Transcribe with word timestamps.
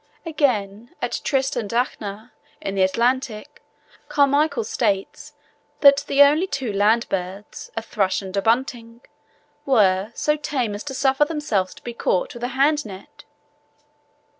Again, 0.25 0.95
at 0.99 1.21
Tristan 1.23 1.67
d'Acunha 1.67 2.31
in 2.59 2.73
the 2.73 2.81
Atlantic, 2.81 3.61
Carmichael 4.09 4.63
states 4.63 5.33
that 5.81 6.05
the 6.07 6.23
only 6.23 6.47
two 6.47 6.73
land 6.73 7.07
birds, 7.07 7.69
a 7.77 7.83
thrush 7.83 8.19
and 8.23 8.35
a 8.35 8.41
bunting, 8.41 9.01
were 9.63 10.11
"so 10.15 10.37
tame 10.37 10.73
as 10.73 10.83
to 10.85 10.95
suffer 10.95 11.25
themselves 11.25 11.75
to 11.75 11.83
be 11.83 11.93
caught 11.93 12.33
with 12.33 12.43
a 12.43 12.47
hand 12.57 12.83
net." 12.83 13.25